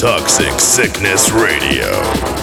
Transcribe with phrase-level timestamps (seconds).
[0.00, 2.39] Toxic Sickness Radio.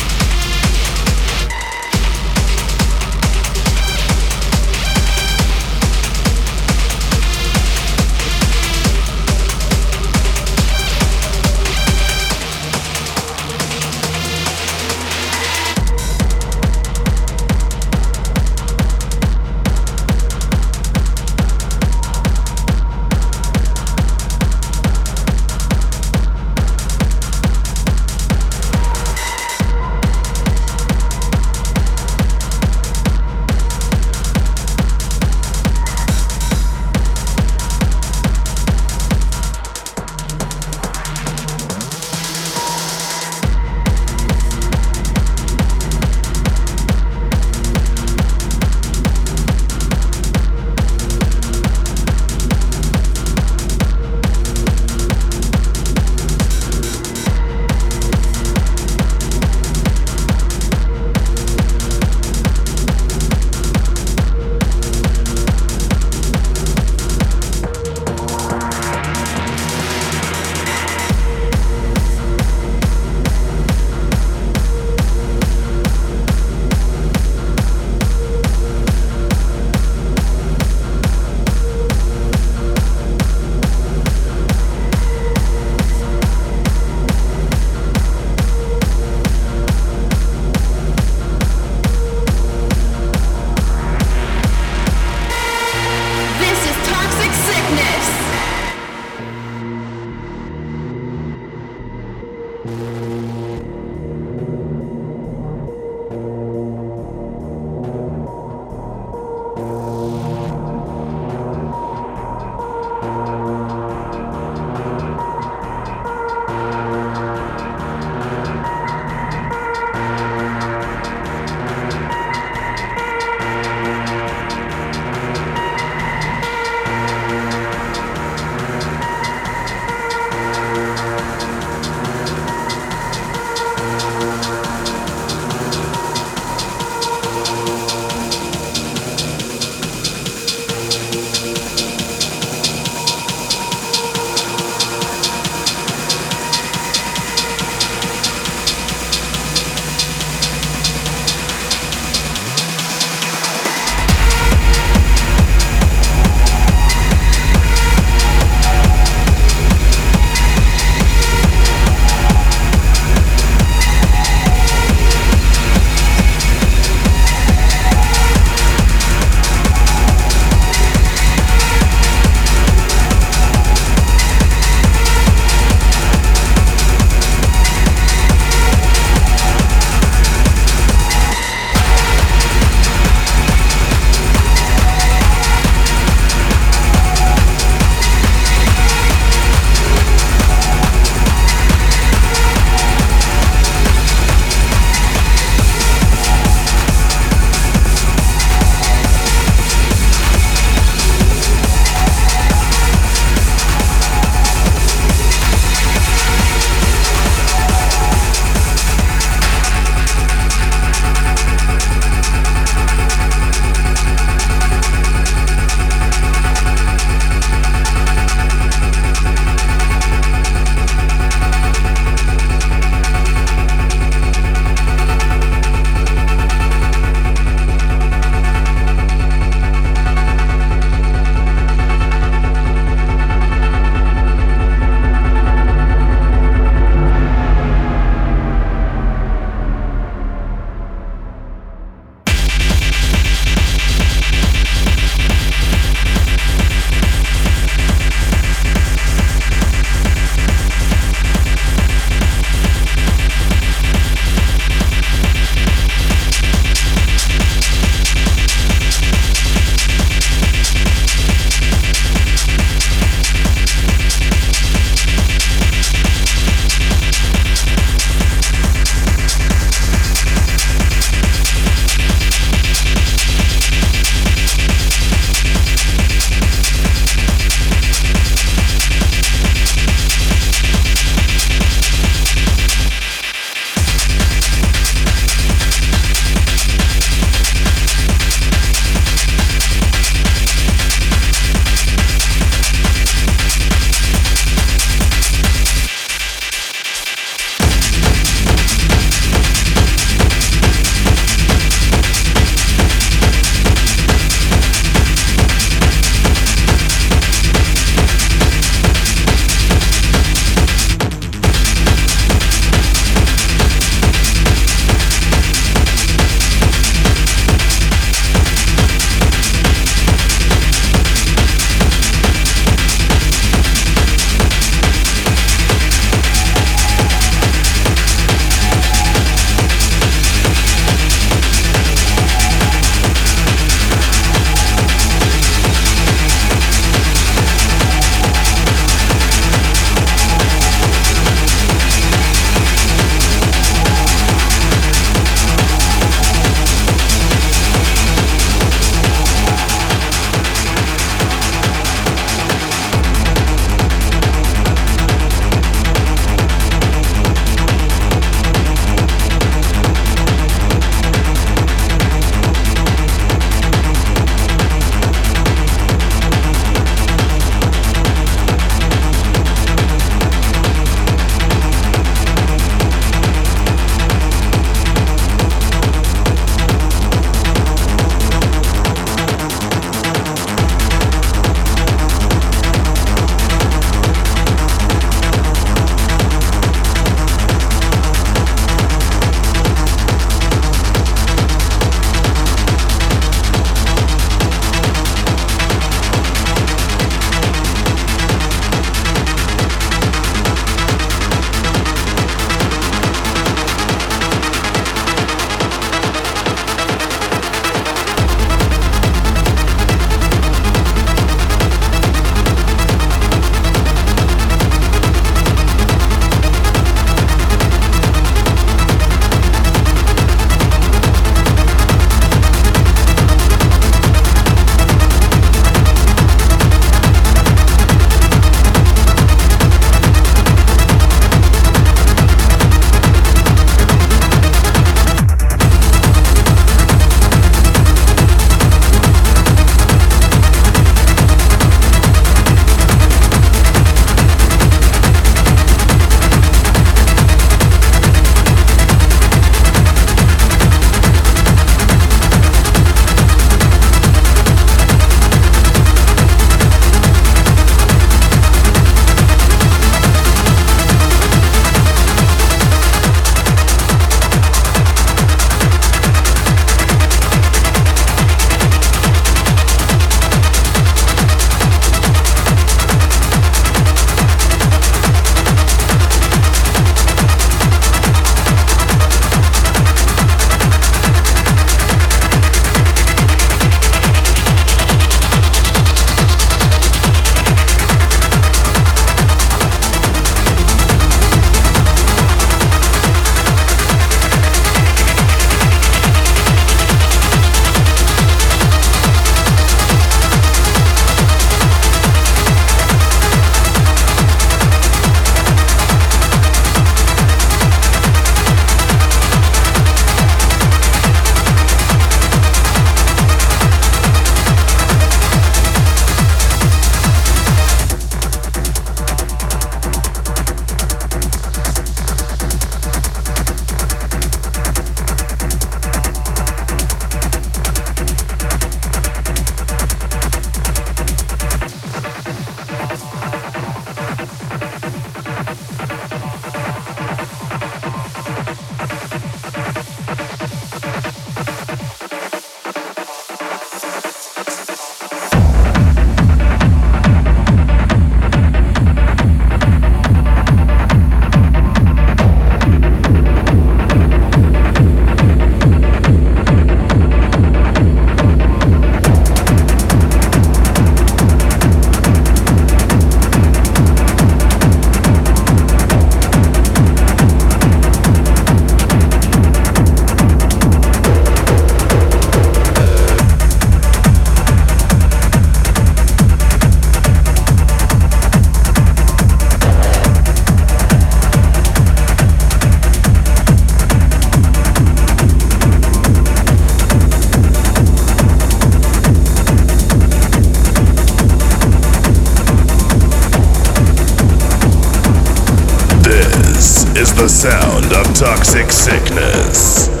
[598.21, 600.00] Toxic sickness.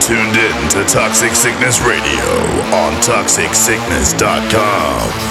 [0.00, 2.22] Tuned in to Toxic Sickness Radio
[2.72, 5.25] on ToxicSickness.com.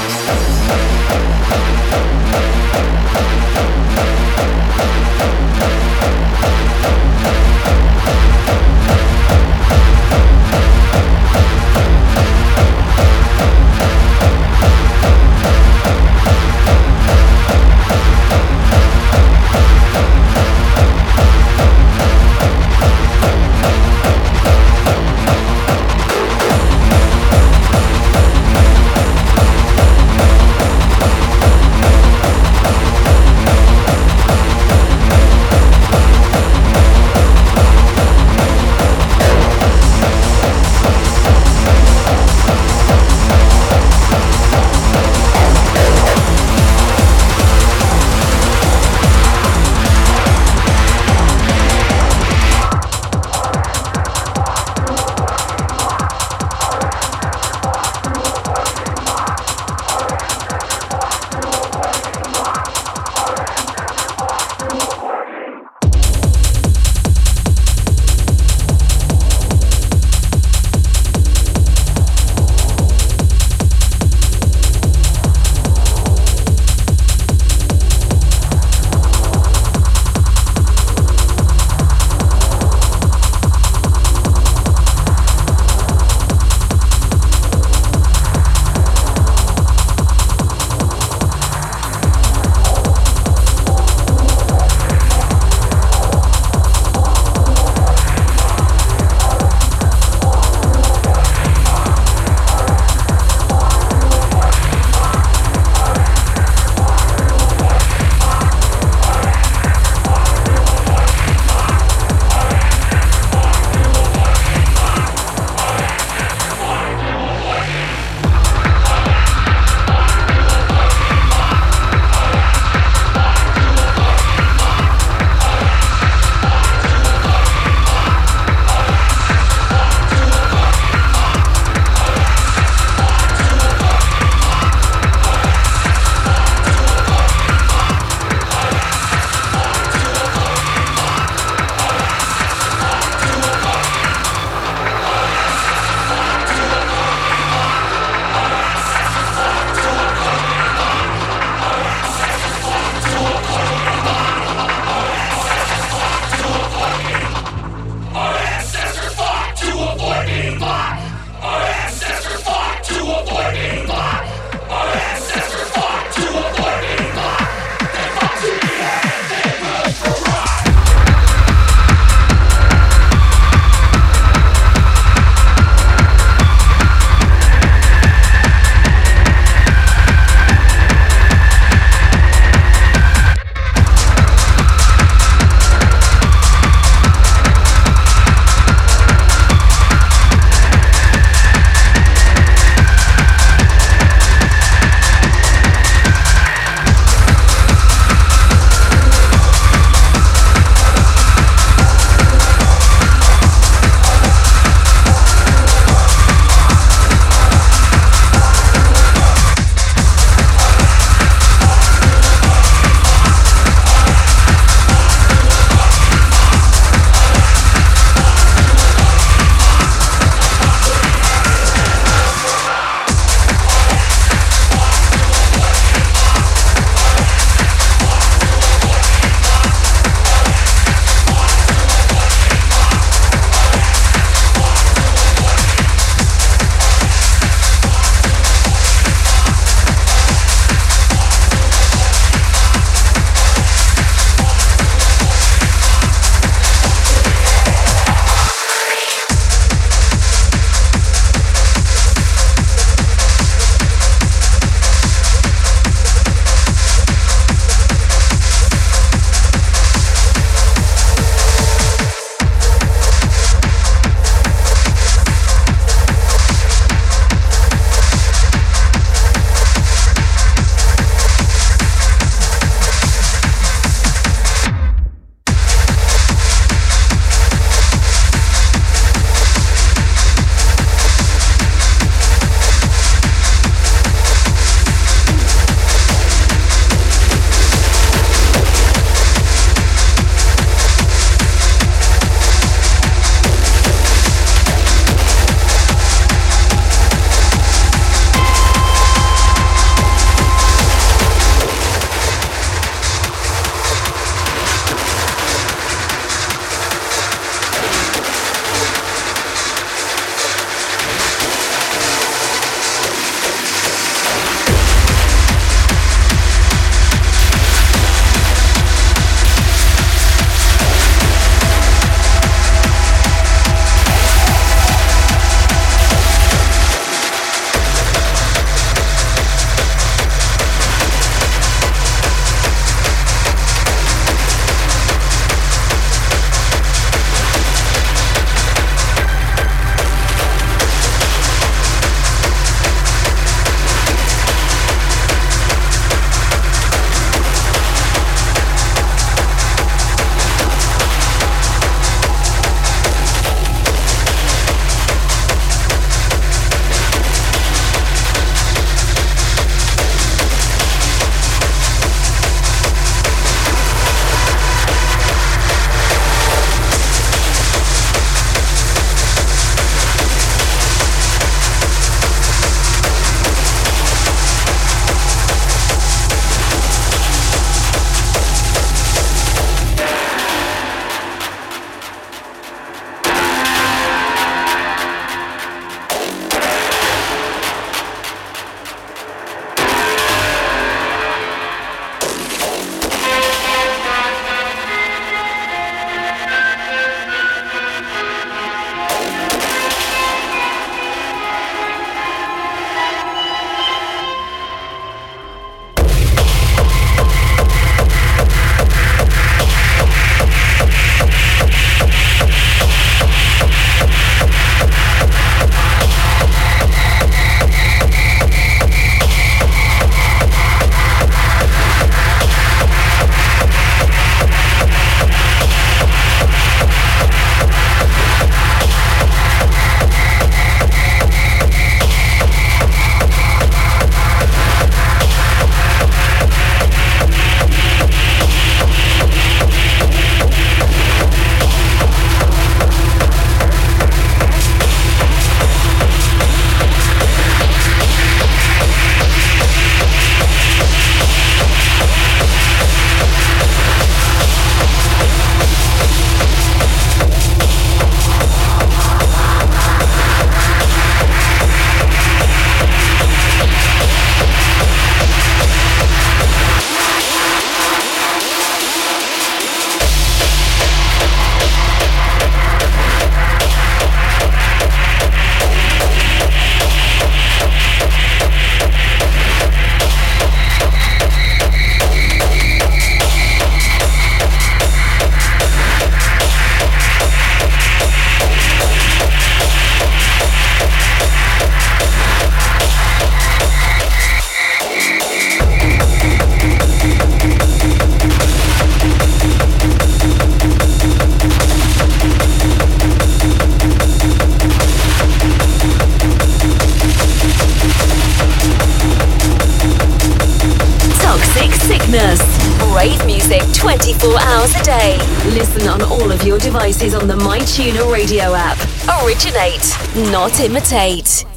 [520.36, 521.55] not imitate.